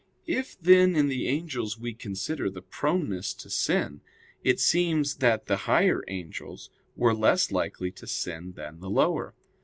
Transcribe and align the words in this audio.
If, 0.25 0.59
then, 0.59 0.95
in 0.95 1.09
the 1.09 1.27
angels 1.27 1.77
we 1.77 1.93
consider 1.93 2.49
the 2.49 2.63
proneness 2.63 3.35
to 3.35 3.51
sin, 3.51 4.01
it 4.43 4.59
seems 4.59 5.17
that 5.17 5.45
the 5.45 5.55
higher 5.69 6.01
angels 6.07 6.71
were 6.95 7.13
less 7.13 7.51
likely 7.51 7.91
to 7.91 8.07
sin 8.07 8.53
than 8.55 8.79
the 8.79 8.89
lower. 8.89 9.35